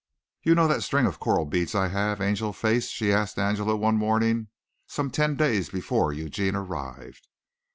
"You 0.41 0.55
know 0.55 0.67
that 0.67 0.81
string 0.81 1.05
of 1.05 1.19
coral 1.19 1.45
beads 1.45 1.75
I 1.75 1.89
have, 1.89 2.21
Angel 2.21 2.53
Face," 2.53 2.87
she 2.89 3.13
asked 3.13 3.37
Angela 3.37 3.75
one 3.75 3.97
morning 3.97 4.47
some 4.87 5.11
ten 5.11 5.35
days 5.35 5.69
before 5.69 6.11
Eugene 6.11 6.55
arrived. 6.55 7.27